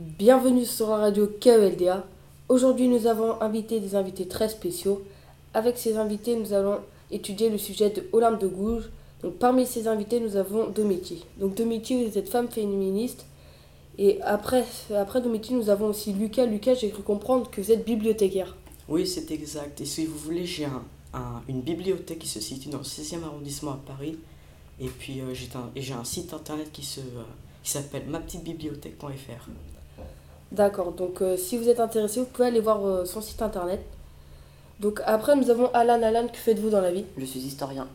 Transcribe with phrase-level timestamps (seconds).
[0.00, 2.06] Bienvenue sur la radio KELDA.
[2.48, 5.02] Aujourd'hui, nous avons invité des invités très spéciaux.
[5.54, 6.78] Avec ces invités, nous allons
[7.10, 8.90] étudier le sujet de Olympe de Gouges.
[9.24, 11.24] Donc, parmi ces invités, nous avons Domiti.
[11.40, 13.26] Donc, Domiti, vous êtes femme féministe.
[13.98, 14.64] Et après,
[14.96, 16.46] après Domiti, nous avons aussi Lucas.
[16.46, 18.56] Lucas, j'ai cru comprendre que vous êtes bibliothécaire.
[18.88, 19.80] Oui, c'est exact.
[19.80, 23.72] Et si vous voulez, j'ai un, une bibliothèque qui se situe dans le 16e arrondissement
[23.72, 24.16] à Paris.
[24.78, 27.00] Et puis, euh, j'ai un, un, site internet qui se...
[27.00, 27.24] Euh,
[27.64, 29.48] qui s'appelle mapetitebibliothèque.fr.
[30.50, 33.80] D'accord, donc euh, si vous êtes intéressé, vous pouvez aller voir euh, son site internet.
[34.80, 36.02] Donc après, nous avons Alan.
[36.02, 37.04] Alan, que faites-vous dans la vie?
[37.18, 37.86] Je suis historien.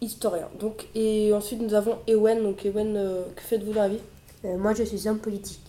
[0.00, 0.48] Historien.
[0.58, 2.42] Donc, et ensuite, nous avons Ewen.
[2.42, 4.00] Donc, Ewen, euh, que faites-vous dans la vie?
[4.44, 5.60] Moi, je suis homme politique.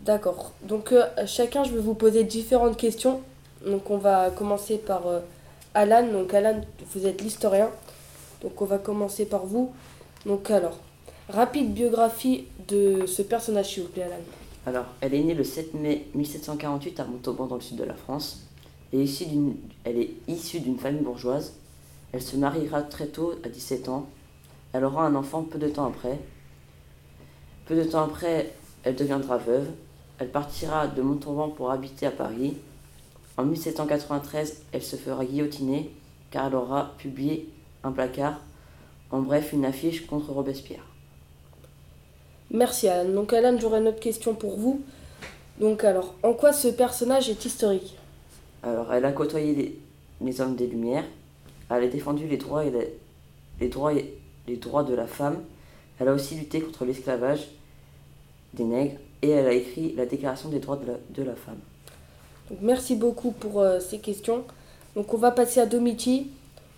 [0.00, 0.52] D'accord.
[0.62, 0.92] Donc,
[1.26, 3.20] chacun, je vais vous poser différentes questions.
[3.64, 5.02] Donc, on va commencer par
[5.74, 6.06] Alan.
[6.06, 6.60] Donc, Alan,
[6.92, 7.70] vous êtes l'historien.
[8.42, 9.72] Donc, on va commencer par vous.
[10.26, 10.78] Donc, alors,
[11.28, 14.16] rapide biographie de ce personnage, s'il vous plaît, Alan.
[14.66, 17.94] Alors, elle est née le 7 mai 1748 à Montauban, dans le sud de la
[17.94, 18.42] France.
[18.92, 21.54] Elle est issue d'une famille bourgeoise.
[22.12, 24.06] Elle se mariera très tôt, à 17 ans.
[24.72, 26.18] Elle aura un enfant peu de temps après.
[27.66, 29.68] Peu de temps après, elle deviendra veuve.
[30.18, 32.56] Elle partira de Montauban pour habiter à Paris.
[33.36, 35.92] En 1793, elle se fera guillotiner
[36.32, 37.48] car elle aura publié
[37.84, 38.40] un placard,
[39.12, 40.95] en bref une affiche contre Robespierre.
[42.50, 43.10] Merci Alan.
[43.10, 44.82] Donc Alan, j'aurais une autre question pour vous.
[45.60, 47.96] Donc alors, en quoi ce personnage est historique?
[48.62, 49.78] Alors, elle a côtoyé
[50.20, 51.04] les, hommes des Lumières.
[51.70, 52.72] Elle a défendu les droits, et
[53.60, 54.14] les, droits et
[54.46, 55.38] les droits de la femme.
[55.98, 57.48] Elle a aussi lutté contre l'esclavage
[58.54, 60.78] des nègres et elle a écrit la Déclaration des droits
[61.10, 61.58] de la, femme.
[62.50, 64.44] Donc, merci beaucoup pour euh, ces questions.
[64.94, 66.28] Donc on va passer à Domiti.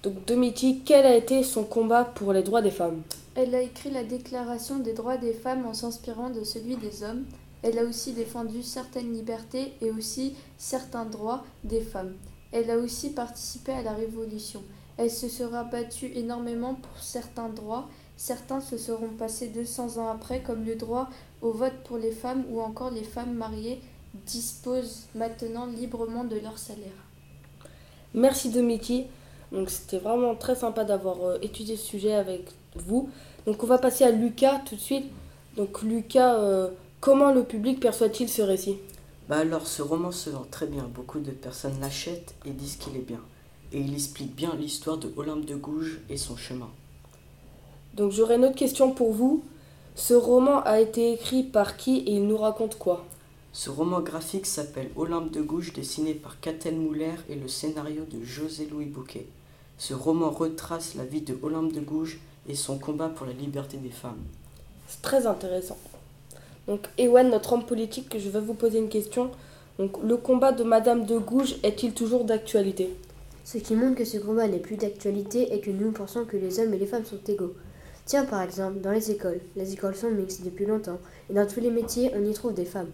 [0.02, 3.02] Donc Domiti, quel a été son combat pour les droits des femmes?
[3.40, 7.24] Elle a écrit la Déclaration des droits des femmes en s'inspirant de celui des hommes.
[7.62, 12.14] Elle a aussi défendu certaines libertés et aussi certains droits des femmes.
[12.50, 14.64] Elle a aussi participé à la Révolution.
[14.96, 17.88] Elle se sera battue énormément pour certains droits.
[18.16, 21.08] Certains se seront passés 200 ans après, comme le droit
[21.40, 23.80] au vote pour les femmes ou encore les femmes mariées
[24.26, 27.06] disposent maintenant librement de leur salaire.
[28.14, 29.04] Merci Domiti.
[29.52, 32.42] Donc c'était vraiment très sympa d'avoir euh, étudié ce sujet avec
[32.76, 33.08] vous.
[33.46, 35.06] Donc on va passer à Lucas tout de suite.
[35.56, 36.68] Donc Lucas, euh,
[37.00, 38.76] comment le public perçoit-il ce récit?
[39.28, 40.88] Bah alors ce roman se vend très bien.
[40.94, 43.20] Beaucoup de personnes l'achètent et disent qu'il est bien.
[43.72, 46.70] Et il explique bien l'histoire de Olympe de Gouges et son chemin.
[47.94, 49.42] Donc j'aurais une autre question pour vous.
[49.94, 53.04] Ce roman a été écrit par qui et il nous raconte quoi?
[53.58, 58.22] Ce roman graphique s'appelle Olympe de Gouges, dessiné par Catel Mouler et le scénario de
[58.24, 59.26] José-Louis Bouquet.
[59.78, 63.76] Ce roman retrace la vie de Olympe de Gouges et son combat pour la liberté
[63.76, 64.22] des femmes.
[64.86, 65.76] C'est très intéressant.
[66.68, 69.32] Donc, Ewan, notre homme politique, je vais vous poser une question.
[69.80, 72.94] Donc, le combat de Madame de Gouges est-il toujours d'actualité?
[73.44, 76.60] Ce qui montre que ce combat n'est plus d'actualité et que nous pensons que les
[76.60, 77.54] hommes et les femmes sont égaux.
[78.04, 81.58] Tiens, par exemple, dans les écoles, les écoles sont mixtes depuis longtemps et dans tous
[81.58, 82.92] les métiers, on y trouve des femmes.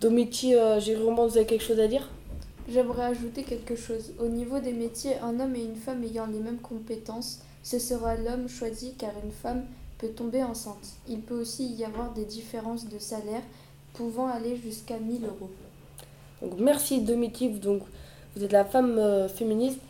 [0.00, 2.08] Domiti, euh, Jérôme, vous avez quelque chose à dire?
[2.70, 4.12] J'aimerais ajouter quelque chose.
[4.18, 8.16] Au niveau des métiers, un homme et une femme ayant les mêmes compétences ce sera
[8.16, 9.64] l'homme choisi car une femme
[9.98, 10.94] peut tomber enceinte.
[11.06, 13.42] Il peut aussi y avoir des différences de salaire
[13.92, 15.50] pouvant aller jusqu'à 1000 euros.
[16.40, 17.82] Donc, merci Domitive, donc
[18.34, 19.80] vous êtes la femme euh, féministe.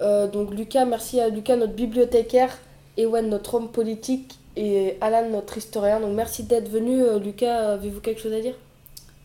[0.00, 2.58] Euh, donc Lucas, merci à Lucas, notre bibliothécaire,
[2.96, 6.00] Ewan, notre homme politique, et Alan, notre historien.
[6.00, 7.00] Donc merci d'être venu.
[7.00, 8.54] Euh, Lucas, avez-vous quelque chose à dire?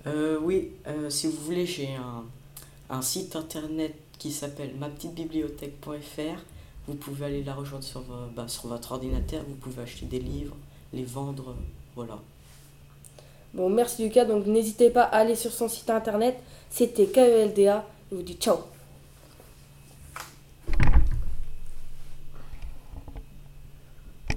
[0.05, 0.71] Oui,
[1.09, 1.89] si vous voulez, j'ai
[2.89, 6.41] un, site internet qui s'appelle mapetitebibliothèque.fr
[6.88, 8.03] vous pouvez aller la rejoindre sur,
[8.35, 10.55] bah, sur votre ordinateur, vous pouvez acheter des livres,
[10.93, 11.55] les vendre,
[11.95, 12.19] voilà.
[13.53, 16.37] Bon, merci Lucas, donc n'hésitez pas à aller sur son site internet,
[16.69, 18.57] c'était KELDA, je vous dis ciao